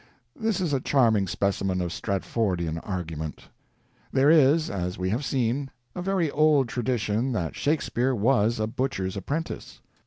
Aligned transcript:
This 0.35 0.59
is 0.59 0.73
a 0.73 0.79
charming 0.79 1.27
specimen 1.27 1.79
of 1.79 1.91
Stratfordian 1.91 2.79
argument. 2.83 3.43
There 4.11 4.31
is, 4.31 4.67
as 4.67 4.97
we 4.97 5.11
have 5.11 5.23
seen, 5.23 5.69
a 5.93 6.01
very 6.01 6.31
old 6.31 6.67
tradition 6.67 7.33
that 7.33 7.55
Shakespeare 7.55 8.15
was 8.15 8.59
a 8.59 8.65
butcher's 8.65 9.15
apprentice. 9.15 9.79